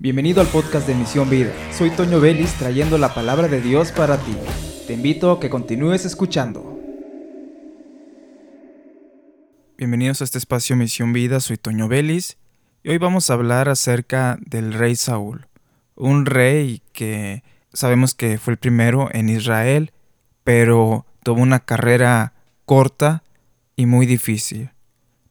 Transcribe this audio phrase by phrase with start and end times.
[0.00, 1.52] Bienvenido al podcast de Misión Vida.
[1.72, 4.36] Soy Toño Vélez trayendo la palabra de Dios para ti.
[4.86, 6.78] Te invito a que continúes escuchando.
[9.76, 12.36] Bienvenidos a este espacio Misión Vida, soy Toño Vélez
[12.84, 15.48] y hoy vamos a hablar acerca del rey Saúl,
[15.96, 17.42] un rey que
[17.72, 19.90] sabemos que fue el primero en Israel,
[20.44, 22.34] pero tuvo una carrera
[22.66, 23.24] corta
[23.74, 24.70] y muy difícil.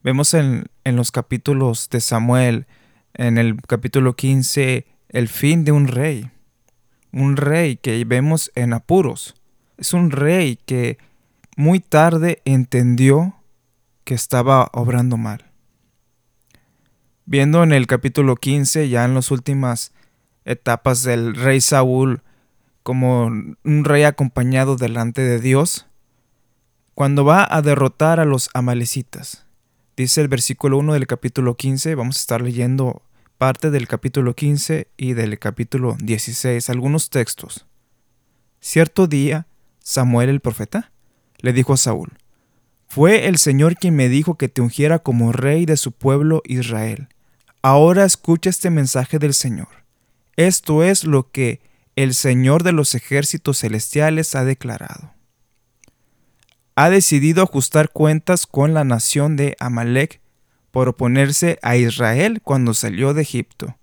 [0.02, 2.66] Vemos en, en los capítulos de Samuel,
[3.14, 6.30] en el capítulo 15 el fin de un rey.
[7.12, 9.34] Un rey que vemos en apuros.
[9.76, 10.98] Es un rey que
[11.56, 13.34] muy tarde entendió
[14.04, 15.44] que estaba obrando mal.
[17.24, 19.92] Viendo en el capítulo 15, ya en las últimas
[20.44, 22.22] etapas del rey Saúl,
[22.82, 25.86] como un rey acompañado delante de Dios,
[26.94, 29.47] cuando va a derrotar a los amalecitas.
[29.98, 33.02] Dice el versículo 1 del capítulo 15, vamos a estar leyendo
[33.36, 37.66] parte del capítulo 15 y del capítulo 16, algunos textos.
[38.60, 39.48] Cierto día,
[39.80, 40.92] Samuel el profeta
[41.38, 42.12] le dijo a Saúl,
[42.86, 47.08] Fue el Señor quien me dijo que te ungiera como rey de su pueblo Israel.
[47.60, 49.82] Ahora escucha este mensaje del Señor.
[50.36, 51.60] Esto es lo que
[51.96, 55.17] el Señor de los ejércitos celestiales ha declarado.
[56.80, 60.20] Ha decidido ajustar cuentas con la nación de Amalek
[60.70, 63.76] por oponerse a Israel cuando salió de Egipto.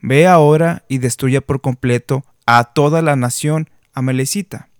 [0.00, 4.70] Ve ahora y destruya por completo a toda la nación amalecita.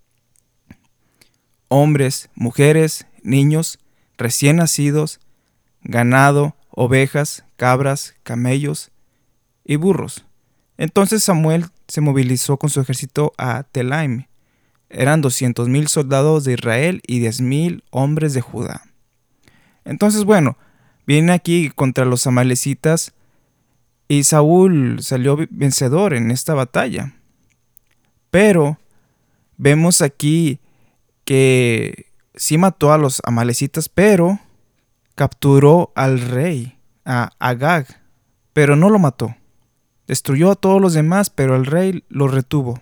[1.69, 3.79] Hombres, mujeres, niños,
[4.17, 5.21] recién nacidos,
[5.83, 8.91] ganado, ovejas, cabras, camellos
[9.67, 10.25] y burros.
[10.79, 14.29] Entonces Samuel se movilizó con su ejército a Telaim.
[14.95, 18.83] Eran doscientos mil soldados de Israel y diez mil hombres de Judá.
[19.85, 20.57] Entonces, bueno,
[21.07, 23.13] Viene aquí contra los amalecitas
[24.09, 27.15] y Saúl salió vencedor en esta batalla.
[28.31, 28.79] Pero
[29.57, 30.61] vemos aquí
[31.25, 34.41] que sí mató a los amalecitas, pero
[35.15, 37.87] capturó al rey, a Agag,
[38.53, 39.37] pero no lo mató.
[40.07, 42.81] Destruyó a todos los demás, pero el rey lo retuvo.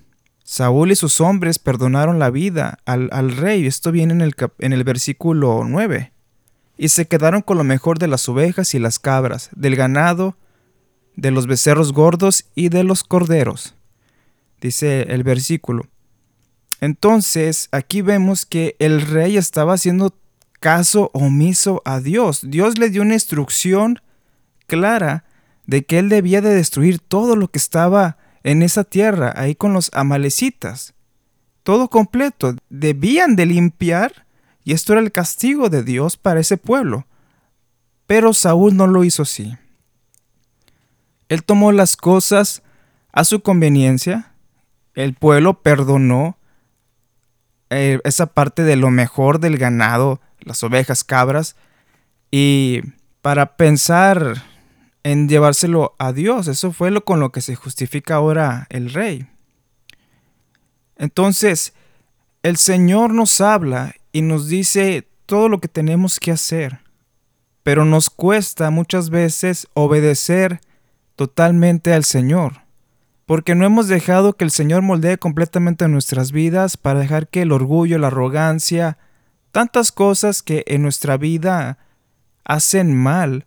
[0.52, 3.66] Saúl y sus hombres perdonaron la vida al, al rey.
[3.66, 6.12] Esto viene en el, en el versículo 9
[6.76, 10.36] y se quedaron con lo mejor de las ovejas y las cabras, del ganado,
[11.16, 13.76] de los becerros gordos y de los corderos.
[14.60, 15.86] Dice el versículo.
[16.82, 20.14] Entonces, aquí vemos que el rey estaba haciendo
[20.60, 22.40] caso omiso a Dios.
[22.42, 24.02] Dios le dio una instrucción
[24.66, 25.24] clara
[25.64, 29.72] de que él debía de destruir todo lo que estaba en esa tierra, ahí con
[29.72, 30.94] los amalecitas.
[31.62, 32.56] Todo completo.
[32.68, 34.26] Debían de limpiar
[34.64, 37.06] y esto era el castigo de Dios para ese pueblo.
[38.06, 39.56] Pero Saúl no lo hizo así.
[41.28, 42.62] Él tomó las cosas
[43.12, 44.32] a su conveniencia,
[44.94, 46.36] el pueblo perdonó
[47.70, 51.56] eh, esa parte de lo mejor del ganado, las ovejas, cabras,
[52.30, 52.80] y
[53.22, 54.42] para pensar
[55.04, 59.26] en llevárselo a Dios, eso fue lo con lo que se justifica ahora el rey.
[60.96, 61.74] Entonces,
[62.42, 66.80] el Señor nos habla y nos dice todo lo que tenemos que hacer,
[67.62, 70.60] pero nos cuesta muchas veces obedecer
[71.16, 72.62] totalmente al Señor,
[73.26, 77.52] porque no hemos dejado que el Señor moldee completamente nuestras vidas para dejar que el
[77.52, 78.98] orgullo, la arrogancia,
[79.50, 81.78] tantas cosas que en nuestra vida
[82.44, 83.46] hacen mal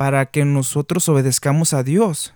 [0.00, 2.32] para que nosotros obedezcamos a Dios.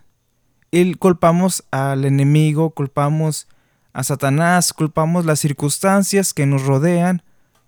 [0.71, 3.49] Y culpamos al enemigo, culpamos
[3.95, 7.23] a Satanás, culpamos las circunstancias que nos rodean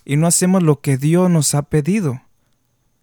[0.05, 2.21] y no hacemos lo que Dios nos ha pedido.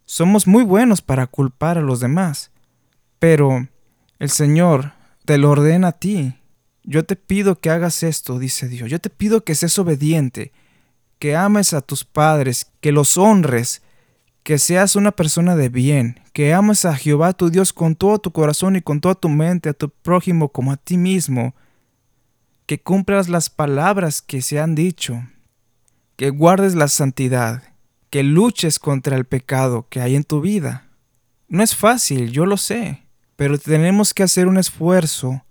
[0.06, 2.52] Somos muy buenos para culpar a los demás,
[3.18, 3.68] pero
[4.20, 4.94] el Señor
[5.26, 6.36] te lo ordena a ti.
[6.84, 8.92] Yo te pido que hagas esto, dice Dios.
[8.92, 10.52] Yo te pido que seas obediente,
[11.18, 13.82] que ames a tus padres, que los honres,
[14.44, 18.32] que seas una persona de bien, que ames a Jehová tu Dios con todo tu
[18.32, 21.56] corazón y con toda tu mente, a tu prójimo como a ti mismo,
[22.66, 25.24] que cumplas las palabras que se han dicho,
[26.18, 27.64] que guardes la santidad,
[28.10, 30.88] que luches contra el pecado que hay en tu vida.
[31.48, 33.04] No es fácil, yo lo sé,
[33.38, 35.46] pero tenemos que hacer un esfuerzo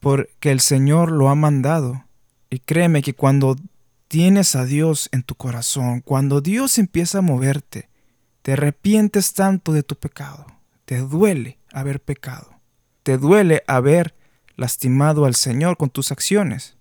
[0.00, 2.06] porque el Señor lo ha mandado.
[2.50, 3.56] Y créeme que cuando
[4.08, 7.88] tienes a Dios en tu corazón, cuando Dios empieza a moverte,
[8.42, 10.46] te arrepientes tanto de tu pecado,
[10.84, 12.60] te duele haber pecado,
[13.02, 14.14] te duele haber
[14.56, 16.76] lastimado al Señor con tus acciones.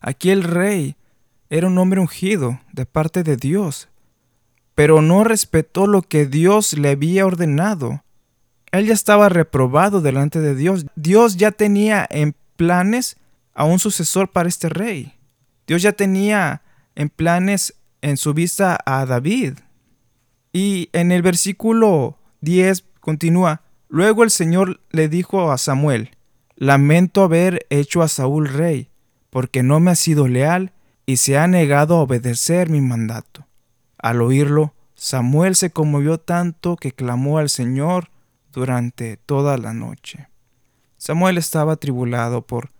[0.00, 0.96] Aquí el rey
[1.48, 3.88] era un hombre ungido de parte de Dios,
[4.74, 8.02] pero no respetó lo que Dios le había ordenado.
[8.72, 10.86] Él ya estaba reprobado delante de Dios.
[10.96, 13.16] Dios ya tenía en planes
[13.54, 15.14] a un sucesor para este rey.
[15.66, 16.62] Dios ya tenía
[16.94, 19.54] en planes en su vista a David.
[20.56, 23.60] Y en el versículo 10 continúa,
[23.90, 26.16] luego el Señor le dijo a Samuel,
[26.54, 28.88] lamento haber hecho a Saúl rey,
[29.28, 30.72] porque no me ha sido leal
[31.04, 33.46] y se ha negado a obedecer mi mandato.
[33.98, 38.08] Al oírlo, Samuel se conmovió tanto que clamó al Señor
[38.50, 40.30] durante toda la noche.
[40.96, 42.70] Samuel estaba atribulado por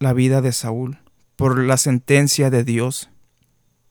[0.00, 0.98] la vida de Saúl,
[1.36, 3.10] por la sentencia de Dios.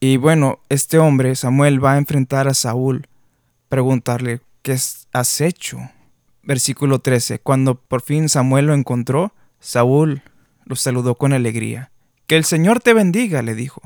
[0.02, 3.08] Y bueno, este hombre, Samuel, va a enfrentar a Saúl,
[3.72, 5.80] preguntarle, ¿qué has hecho?
[6.44, 7.40] Versículo 13.
[7.40, 10.24] Cuando por fin Samuel lo encontró, Saúl
[10.66, 11.90] lo saludó con alegría.
[12.28, 13.82] Que el Señor te bendiga, le dijo.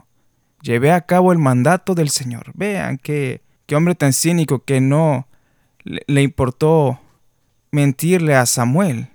[0.63, 2.51] Llevé a cabo el mandato del Señor.
[2.55, 3.43] Vean qué,
[3.73, 5.27] hombre tan cínico que no
[5.83, 6.99] le, le importó
[7.69, 9.09] mentirle a Samuel.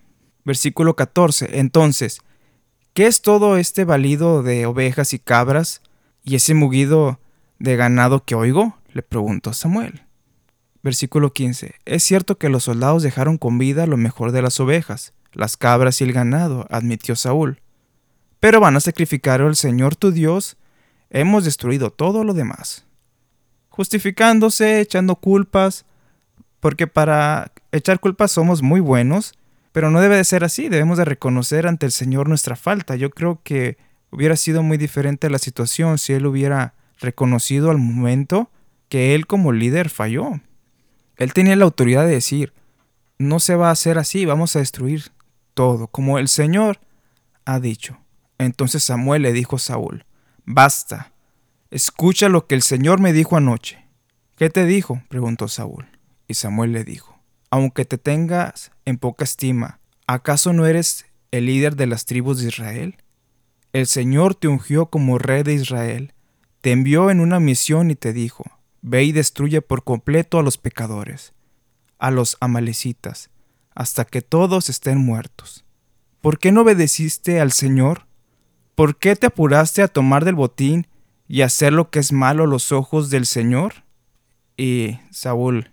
[0.44, 1.58] Versículo 14.
[1.58, 2.20] Entonces,
[2.94, 5.82] ¿qué es todo este balido de ovejas y cabras
[6.22, 7.18] y ese mugido
[7.58, 8.76] de ganado que oigo?
[8.92, 10.02] le preguntó Samuel.
[10.82, 11.74] Versículo 15.
[11.84, 16.00] Es cierto que los soldados dejaron con vida lo mejor de las ovejas, las cabras
[16.00, 17.60] y el ganado, admitió Saúl
[18.40, 20.56] pero van a sacrificar al Señor tu Dios,
[21.10, 22.86] hemos destruido todo lo demás.
[23.68, 25.84] Justificándose, echando culpas,
[26.58, 29.34] porque para echar culpas somos muy buenos,
[29.72, 32.96] pero no debe de ser así, debemos de reconocer ante el Señor nuestra falta.
[32.96, 33.76] Yo creo que
[34.10, 38.50] hubiera sido muy diferente la situación si Él hubiera reconocido al momento
[38.88, 40.40] que Él como líder falló.
[41.20, 42.54] Él tenía la autoridad de decir,
[43.18, 45.12] no se va a hacer así, vamos a destruir
[45.52, 46.80] todo, como el Señor
[47.44, 47.98] ha dicho.
[48.38, 50.06] Entonces Samuel le dijo a Saúl,
[50.46, 51.12] Basta,
[51.70, 53.84] escucha lo que el Señor me dijo anoche.
[54.34, 55.02] ¿Qué te dijo?
[55.10, 55.86] preguntó Saúl.
[56.26, 57.20] Y Samuel le dijo,
[57.50, 62.48] Aunque te tengas en poca estima, ¿acaso no eres el líder de las tribus de
[62.48, 62.96] Israel?
[63.74, 66.14] El Señor te ungió como rey de Israel,
[66.62, 68.44] te envió en una misión y te dijo,
[68.82, 71.32] Ve y destruye por completo a los pecadores,
[71.98, 73.30] a los amalecitas,
[73.74, 75.64] hasta que todos estén muertos.
[76.20, 78.06] ¿Por qué no obedeciste al Señor?
[78.74, 80.86] ¿Por qué te apuraste a tomar del botín
[81.28, 83.84] y hacer lo que es malo a los ojos del Señor?
[84.56, 85.72] Y Saúl,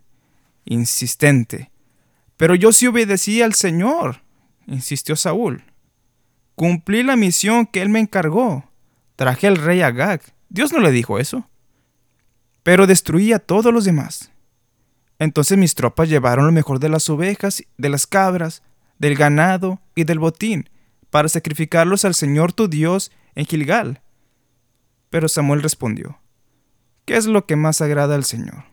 [0.66, 1.72] insistente,
[2.38, 4.22] pero yo sí obedecí al Señor,
[4.68, 5.64] insistió Saúl.
[6.56, 8.70] Cumplí la misión que él me encargó.
[9.16, 10.22] Traje al rey Agag.
[10.50, 11.50] Dios no le dijo eso.
[12.68, 14.30] Pero destruí a todos los demás.
[15.20, 18.62] Entonces mis tropas llevaron lo mejor de las ovejas, de las cabras,
[19.00, 20.70] del ganado y del botín,
[21.10, 24.02] para sacrificarlos al Señor tu Dios en Gilgal.
[25.10, 26.20] Pero Samuel respondió,
[27.06, 28.66] ¿qué es lo que más agrada al Señor?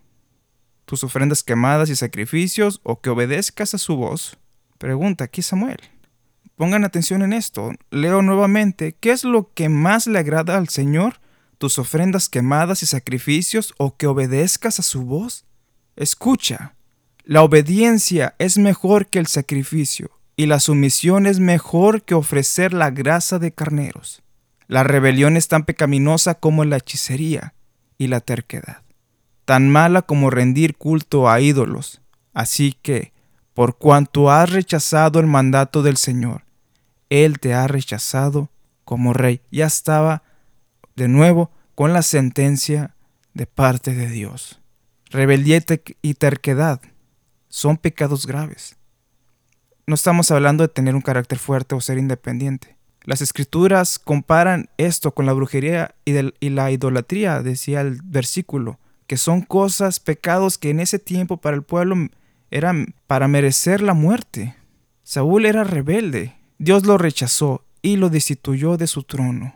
[0.87, 4.39] ¿Tus ofrendas quemadas y sacrificios o que obedezcas a su voz?
[4.79, 5.79] Pregunta aquí Samuel.
[6.57, 7.71] Pongan atención en esto.
[7.91, 11.21] Leo nuevamente, ¿qué es lo que más le agrada al Señor?
[11.59, 15.45] ¿Tus ofrendas quemadas y sacrificios o que obedezcas a su voz?
[15.97, 16.75] Escucha,
[17.25, 22.91] la obediencia es mejor que el sacrificio y la sumisión es mejor que ofrecer la
[22.91, 24.23] grasa de carneros.
[24.67, 27.55] La rebelión es tan pecaminosa como la hechicería
[27.99, 28.83] y la terquedad,
[29.45, 32.01] tan mala como rendir culto a ídolos.
[32.33, 33.13] Así que,
[33.53, 36.45] por cuanto has rechazado el mandato del Señor,
[37.09, 38.51] Él te ha rechazado
[38.85, 39.41] como rey.
[39.53, 40.24] Ya estaba
[40.97, 42.95] de nuevo con la sentencia
[43.33, 44.61] de parte de Dios.
[45.11, 45.63] Rebeldía
[46.03, 46.81] y terquedad
[47.49, 48.77] son pecados graves
[49.87, 52.77] no estamos hablando de tener un carácter fuerte o ser independiente.
[53.03, 59.43] Las escrituras comparan esto con la brujería y, la idolatría, decía el versículo, que son
[59.43, 62.09] cosas, pecados que en ese tiempo para el pueblo
[62.51, 64.57] eran para merecer la muerte.
[65.03, 69.55] Saúl era rebelde, Dios lo rechazó y lo destituyó de su trono.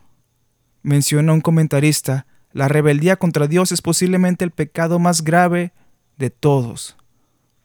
[0.89, 5.75] Menciona un comentarista, la rebeldía contra Dios es posiblemente el pecado más grave
[6.17, 6.97] de todos,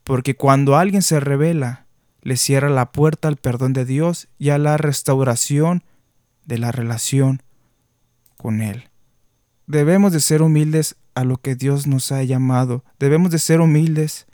[0.04, 1.86] porque cuando alguien se revela,
[2.22, 5.86] le cierra la puerta al perdón de Dios y a la restauración
[6.44, 7.42] de la relación
[8.36, 8.90] con Él.
[9.68, 12.84] Debemos de ser humildes a lo que Dios nos ha llamado.
[13.00, 14.28] Debemos de ser humildes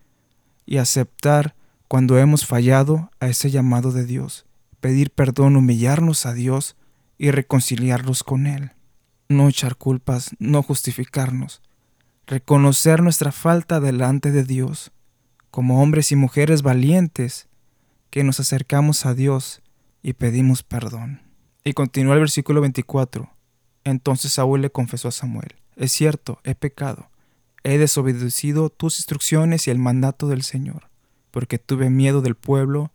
[0.66, 1.54] y aceptar
[1.88, 4.48] cuando hemos fallado a ese llamado de Dios.
[4.80, 6.76] Pedir perdón, humillarnos a Dios
[7.20, 8.72] y reconciliarnos con Él.
[9.30, 11.62] No echar culpas, no justificarnos.
[12.26, 14.92] Reconocer nuestra falta delante de Dios.
[15.52, 17.48] Como hombres y mujeres valientes,
[18.10, 19.62] que nos acercamos a Dios
[20.02, 21.22] y pedimos perdón.
[21.64, 23.30] Y continúa el versículo 24.
[23.84, 27.10] Entonces Saúl le confesó a Samuel, es cierto, he pecado,
[27.64, 30.90] he desobedecido tus instrucciones y el mandato del Señor.
[31.32, 32.92] porque tuve miedo del pueblo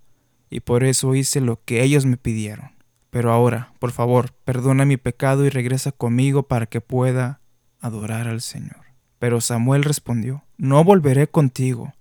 [0.50, 2.73] y por eso hice lo que ellos me pidieron.
[3.14, 7.38] Pero ahora, por favor, perdona mi pecado y regresa conmigo para que pueda
[7.80, 8.80] adorar al Señor.
[9.20, 11.94] Pero Samuel respondió, No volveré contigo,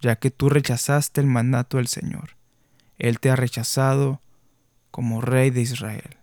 [0.00, 2.36] ya que tú rechazaste el mandato del Señor.
[3.00, 4.20] Él te ha rechazado
[4.92, 6.16] como rey de Israel.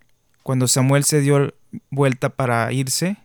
[0.43, 1.53] Cuando Samuel se dio
[1.91, 3.17] vuelta para irse,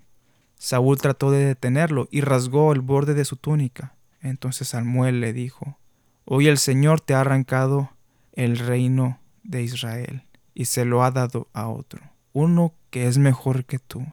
[0.57, 3.95] Saúl trató de detenerlo y rasgó el borde de su túnica.
[4.23, 5.79] Entonces Samuel le dijo,
[6.25, 7.93] Hoy el Señor te ha arrancado
[8.33, 12.01] el reino de Israel y se lo ha dado a otro,
[12.33, 14.07] uno que es mejor que tú.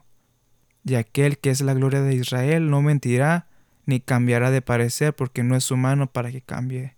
[0.84, 3.46] Y aquel que es la gloria de Israel no mentirá
[3.86, 6.96] ni cambiará de parecer porque no es humano para que cambie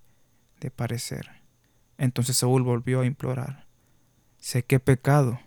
[0.60, 1.28] de parecer.
[1.98, 3.66] Entonces Saúl volvió a implorar,
[4.38, 5.38] sé que he pecado,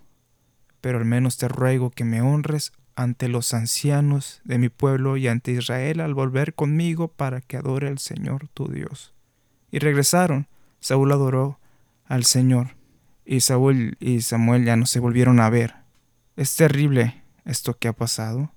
[0.82, 5.27] pero al menos te ruego que me honres ante los ancianos de mi pueblo y
[5.27, 9.13] ante Israel al volver conmigo para que adore al Señor tu Dios.
[9.72, 10.48] Y regresaron.
[10.80, 11.60] Saúl adoró
[12.06, 12.77] al Señor.
[13.30, 15.76] Y Saúl y Samuel ya no se volvieron a ver.
[16.38, 18.54] Es terrible esto que ha pasado.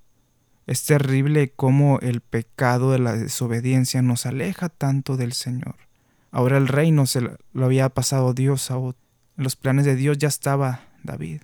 [0.66, 5.74] Es terrible cómo el pecado de la desobediencia nos aleja tanto del Señor.
[6.30, 9.02] Ahora el reino se lo había pasado Dios a otro.
[9.36, 11.42] En los planes de Dios ya estaba David.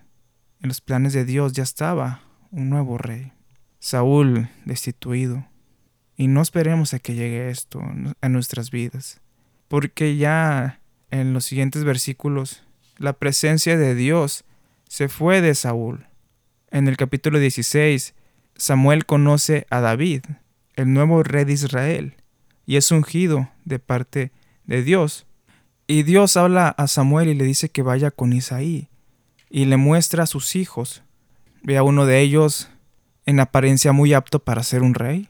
[0.63, 2.21] En los planes de Dios ya estaba
[2.53, 3.33] un nuevo rey.
[3.81, 5.47] Saúl destituido.
[6.17, 7.83] Y no esperemos a que llegue esto
[8.21, 9.21] a nuestras vidas
[9.69, 10.81] porque ya
[11.11, 12.65] en los siguientes versículos
[12.99, 14.45] la presencia de Dios
[14.89, 16.07] se fue de Saúl.
[16.71, 18.15] En el capítulo 16,
[18.57, 20.23] Samuel conoce a David,
[20.75, 22.15] el nuevo rey de Israel,
[22.67, 24.33] y es ungido de parte
[24.65, 25.27] de Dios.
[25.87, 28.89] Y Dios habla a Samuel y le dice que vaya con Isaí,
[29.51, 31.03] y le muestra a sus hijos.
[31.63, 32.69] Ve a uno de ellos
[33.25, 35.29] en apariencia muy apto para ser un rey,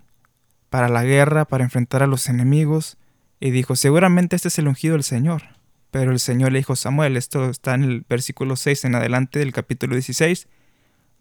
[0.71, 2.97] para la guerra, para enfrentar a los enemigos,
[3.41, 5.56] y dijo, seguramente este es el ungido del Señor.
[5.97, 9.39] Pero el Señor le dijo a Samuel, esto está en el versículo 6 en adelante
[9.39, 10.47] del capítulo 16,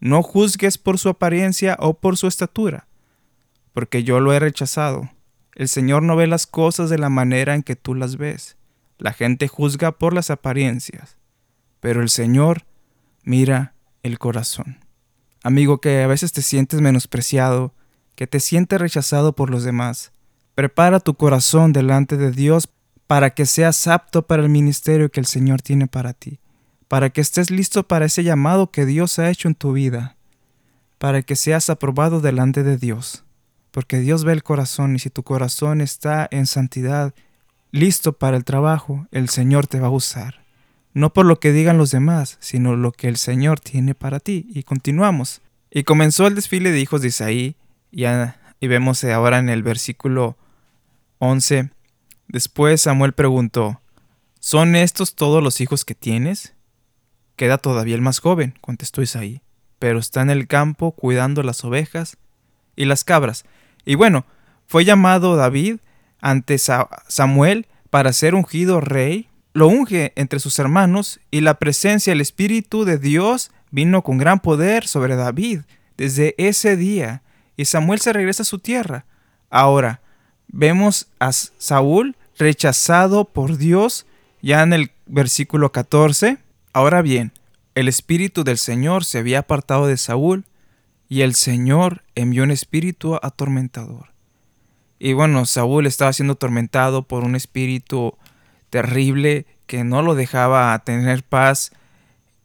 [0.02, 2.86] no juzgues por su apariencia o por su estatura,
[3.72, 5.10] porque yo lo he rechazado.
[5.54, 8.58] El Señor no ve las cosas de la manera en que tú las ves.
[8.98, 11.16] La gente juzga por las apariencias,
[11.80, 12.66] pero el Señor
[13.24, 14.80] mira el corazón.
[15.42, 17.74] Amigo que a veces te sientes menospreciado,
[18.16, 20.12] que te sientes rechazado por los demás,
[20.56, 22.68] Prepara tu corazón delante de Dios
[23.08, 26.40] para que seas apto para el ministerio que el Señor tiene para ti,
[26.88, 30.16] para que estés listo para ese llamado que Dios ha hecho en tu vida,
[30.98, 33.24] para que seas aprobado delante de Dios,
[33.72, 37.14] porque Dios ve el corazón y si tu corazón está en santidad,
[37.72, 40.46] listo para el trabajo, el Señor te va a usar.
[40.94, 44.48] No por lo que digan los demás, sino lo que el Señor tiene para ti.
[44.50, 45.42] Y continuamos.
[45.70, 47.58] Y comenzó el desfile de hijos de Isaí,
[47.92, 50.38] y, y vemos ahora en el versículo
[51.20, 51.75] 11.
[52.36, 53.80] Después Samuel preguntó,
[54.42, 56.54] ¿Son estos todos los hijos que tienes?
[57.38, 59.42] Queda todavía el más joven, contestó Isaí,
[59.80, 62.18] pero está en el campo cuidando las ovejas
[62.76, 63.46] y las cabras.
[63.86, 64.26] Y bueno,
[64.68, 65.78] fue llamado David
[66.20, 72.20] ante Samuel para ser ungido rey, lo unge entre sus hermanos y la presencia del
[72.20, 75.62] Espíritu de Dios vino con gran poder sobre David
[75.96, 77.24] desde ese día
[77.56, 79.06] y Samuel se regresa a su tierra.
[79.50, 80.02] Ahora,
[80.50, 84.06] vemos a Saúl rechazado por Dios
[84.42, 86.38] ya en el versículo 14.
[86.74, 87.32] Ahora bien,
[87.74, 90.46] el espíritu del Señor se había apartado de Saúl
[91.10, 94.14] y el Señor envió un espíritu atormentador.
[95.00, 98.18] Y bueno, Saúl estaba siendo atormentado por un espíritu
[98.70, 101.72] terrible que no lo dejaba tener paz.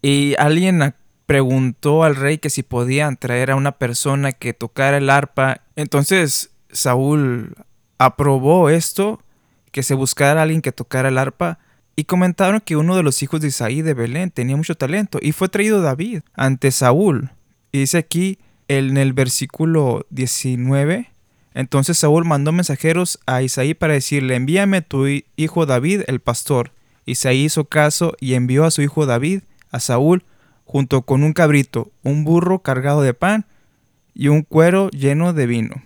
[0.03, 0.95] Y alguien
[1.27, 5.61] preguntó al rey que si podían traer a una persona que tocara el arpa.
[5.77, 7.55] Entonces Saúl
[7.99, 9.23] aprobó esto,
[9.73, 11.59] que se buscara alguien que tocara el arpa,
[11.97, 15.33] y comentaron que uno de los hijos de Isaí de Belén tenía mucho talento, y
[15.33, 17.31] fue traído David ante Saúl.
[17.73, 21.11] Y dice aquí en el versículo 19,
[21.55, 26.73] entonces Saúl mandó mensajeros a Isaí para decirle, envíame tu hijo David el pastor.
[27.07, 30.25] Isaí hizo caso y envió a su hijo David a Saúl
[30.65, 33.47] junto con un cabrito, un burro cargado de pan
[34.15, 35.83] y un cuero lleno de vino.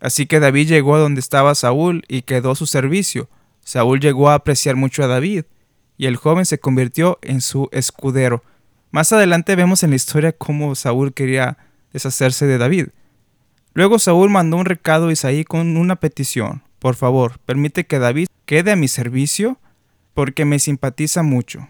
[0.00, 3.28] Así que David llegó a donde estaba Saúl y quedó a su servicio.
[3.64, 5.44] Saúl llegó a apreciar mucho a David,
[5.96, 8.42] y el joven se convirtió en su escudero.
[8.90, 11.58] Más adelante vemos en la historia cómo Saúl quería
[11.92, 12.88] deshacerse de David.
[13.74, 16.62] Luego Saúl mandó un recado a Isaí con una petición.
[16.78, 19.58] Por favor, permite que David quede a mi servicio
[20.14, 21.68] porque me simpatiza mucho.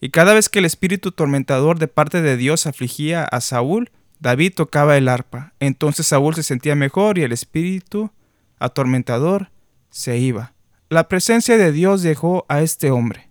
[0.00, 4.52] Y cada vez que el espíritu tormentador de parte de Dios afligía a Saúl, David
[4.54, 5.54] tocaba el arpa.
[5.58, 8.10] Entonces Saúl se sentía mejor y el espíritu
[8.58, 9.50] atormentador
[9.90, 10.52] se iba.
[10.88, 13.30] la presencia de Dios dejó a este hombre.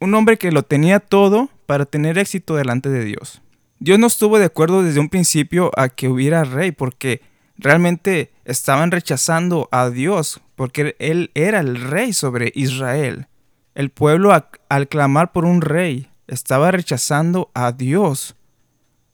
[0.00, 3.42] Un hombre que lo tenía todo para tener éxito delante de Dios.
[3.80, 7.20] Dios no estuvo de acuerdo desde un principio a que hubiera rey porque
[7.56, 13.26] realmente estaban rechazando a Dios porque Él era el rey sobre Israel.
[13.74, 14.32] El pueblo
[14.68, 18.36] al clamar por un rey estaba rechazando a Dios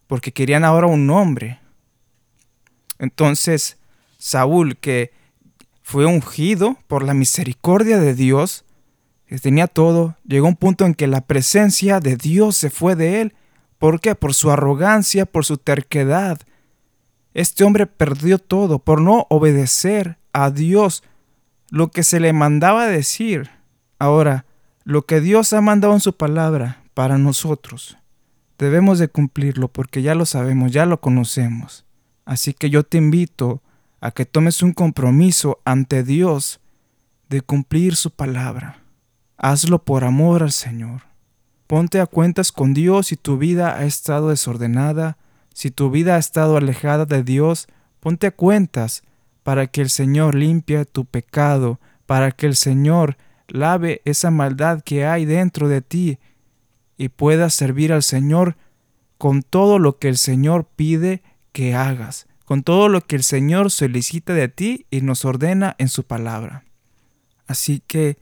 [0.09, 1.61] porque querían ahora un hombre.
[2.99, 3.79] Entonces
[4.19, 5.13] Saúl, que
[5.83, 8.65] fue ungido por la misericordia de Dios,
[9.27, 12.97] que tenía todo, llegó a un punto en que la presencia de Dios se fue
[12.97, 13.35] de él.
[13.79, 14.15] ¿Por qué?
[14.15, 16.41] Por su arrogancia, por su terquedad.
[17.35, 21.05] Este hombre perdió todo por no obedecer a Dios
[21.71, 23.51] lo que se le mandaba decir.
[23.99, 24.47] Ahora,
[24.85, 27.98] lo que Dios ha mandado en su palabra para nosotros,
[28.59, 31.85] debemos de cumplirlo porque ya lo sabemos, ya lo conocemos.
[32.25, 33.63] Así que yo te invito
[34.01, 36.61] a que tomes un compromiso ante Dios
[37.29, 38.83] de cumplir su palabra.
[39.37, 41.03] Hazlo por amor al Señor.
[41.67, 45.19] Ponte a cuentas con Dios si tu vida ha estado desordenada,
[45.53, 47.67] si tu vida ha estado alejada de Dios,
[48.01, 49.03] ponte a cuentas
[49.43, 53.17] para que el Señor limpie tu pecado, para que el Señor
[53.49, 56.19] lave esa maldad que hay dentro de ti
[56.99, 58.57] y puedas servir al Señor
[59.17, 63.71] con todo lo que el Señor pide que hagas, con todo lo que el Señor
[63.71, 66.65] solicita de ti y nos ordena en su palabra.
[67.47, 68.19] Así que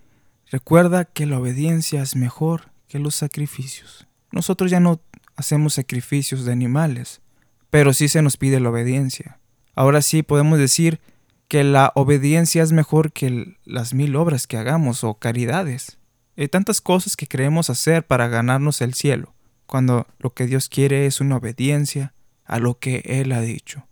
[0.50, 4.06] Recuerda que la obediencia es mejor que los sacrificios.
[4.30, 5.00] Nosotros ya no
[5.34, 7.20] hacemos sacrificios de animales,
[7.68, 9.40] pero sí se nos pide la obediencia.
[9.74, 11.00] Ahora sí podemos decir
[11.48, 15.98] que la obediencia es mejor que las mil obras que hagamos o caridades.
[16.36, 19.34] Hay tantas cosas que queremos hacer para ganarnos el cielo,
[19.66, 22.12] cuando lo que Dios quiere es una obediencia
[22.44, 23.86] a lo que Él ha dicho.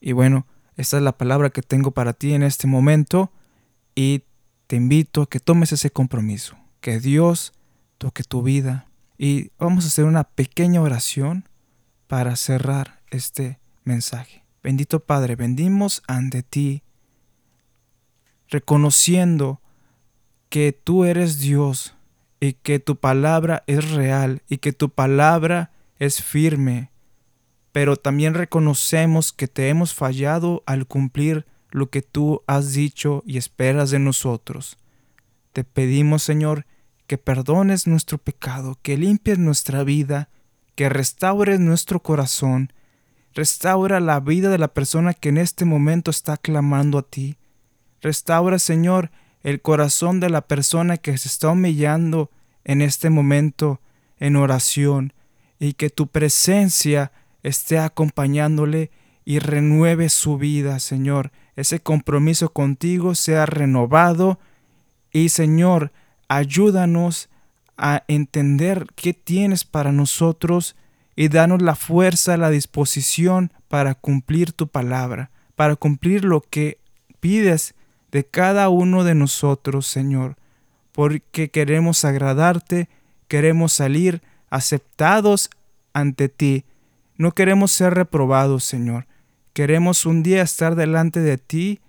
[0.00, 3.32] Y bueno, esta es la palabra que tengo para ti en este momento
[3.94, 4.22] y
[4.66, 7.52] te invito a que tomes ese compromiso, que Dios
[7.98, 8.86] toque tu vida
[9.18, 11.48] y vamos a hacer una pequeña oración
[12.06, 14.44] para cerrar este mensaje.
[14.62, 16.82] Bendito Padre, bendimos ante ti,
[18.48, 19.60] reconociendo
[20.54, 21.96] que tú eres Dios
[22.38, 26.92] y que tu palabra es real y que tu palabra es firme,
[27.72, 33.36] pero también reconocemos que te hemos fallado al cumplir lo que tú has dicho y
[33.36, 34.76] esperas de nosotros.
[35.52, 36.66] Te pedimos, Señor,
[37.08, 40.28] que perdones nuestro pecado, que limpies nuestra vida,
[40.76, 42.72] que restaures nuestro corazón,
[43.32, 47.38] restaura la vida de la persona que en este momento está clamando a ti.
[48.00, 49.10] Restaura, Señor,
[49.44, 52.30] el corazón de la persona que se está humillando
[52.64, 53.80] en este momento
[54.18, 55.12] en oración,
[55.60, 58.90] y que tu presencia esté acompañándole
[59.24, 61.30] y renueve su vida, Señor.
[61.56, 64.38] Ese compromiso contigo sea renovado
[65.12, 65.92] y, Señor,
[66.28, 67.28] ayúdanos
[67.76, 70.76] a entender qué tienes para nosotros
[71.16, 76.78] y danos la fuerza, la disposición para cumplir tu palabra, para cumplir lo que
[77.20, 77.74] pides
[78.14, 80.36] de cada uno de nosotros, Señor,
[80.92, 82.88] porque queremos agradarte,
[83.26, 85.50] queremos salir aceptados
[85.92, 86.64] ante ti,
[87.16, 89.08] no queremos ser reprobados, Señor.
[89.52, 91.80] Queremos un día estar delante de ti,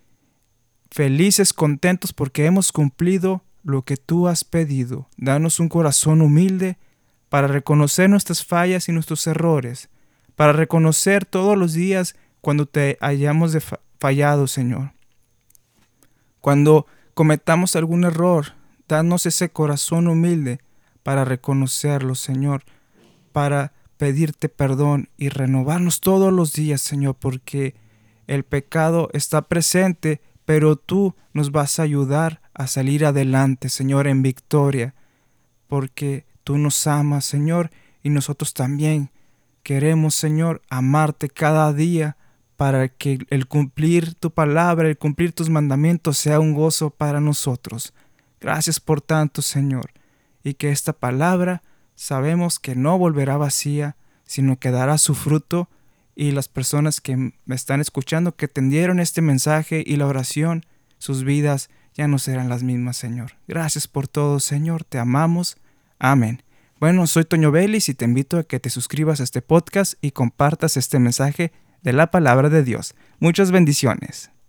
[0.89, 5.07] felices, contentos porque hemos cumplido lo que tú has pedido.
[5.17, 6.79] Danos un corazón humilde
[7.29, 9.89] para reconocer nuestras fallas y nuestros errores,
[10.35, 13.55] para reconocer todos los días cuando te hayamos
[13.99, 14.95] fallado, Señor.
[16.45, 18.53] Cuando cometamos algún error,
[18.87, 20.59] danos ese corazón humilde
[21.01, 22.65] para reconocerlo, Señor,
[23.31, 27.73] para pedirte perdón y renovarnos todos los días, Señor, porque
[28.27, 34.21] el pecado está presente, pero tú nos vas a ayudar a salir adelante, Señor, en
[34.21, 34.93] victoria,
[35.67, 37.71] porque tú nos amas, Señor,
[38.03, 39.09] y nosotros también
[39.63, 42.17] queremos, Señor, amarte cada día
[42.57, 47.93] para que el cumplir tu palabra, el cumplir tus mandamientos sea un gozo para nosotros.
[48.39, 49.91] Gracias por tanto, Señor,
[50.43, 51.63] y que esta palabra
[51.95, 55.69] sabemos que no volverá vacía, sino que dará su fruto
[56.15, 60.65] y las personas que me están escuchando, que tendieron este mensaje y la oración,
[60.97, 63.33] sus vidas ya no serán las mismas, Señor.
[63.47, 65.57] Gracias por todo, Señor, te amamos.
[65.99, 66.43] Amén.
[66.79, 70.11] Bueno, soy Toño Vélez y te invito a que te suscribas a este podcast y
[70.11, 71.51] compartas este mensaje
[71.85, 72.95] de la palabra de Dios.
[73.19, 74.31] Muchas bendiciones.